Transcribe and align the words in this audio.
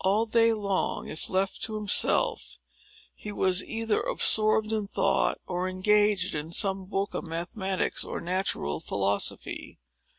All 0.00 0.24
day 0.24 0.54
long, 0.54 1.08
if 1.08 1.28
left 1.28 1.62
to 1.64 1.74
himself, 1.74 2.56
he 3.14 3.30
was 3.30 3.62
either 3.62 4.00
absorbed 4.00 4.72
in 4.72 4.86
thought, 4.86 5.36
or 5.46 5.68
engaged 5.68 6.34
in 6.34 6.52
some 6.52 6.86
book 6.86 7.12
of 7.12 7.24
mathematics, 7.24 8.02
or 8.02 8.18
natural 8.18 8.80
philosophy. 8.80 9.78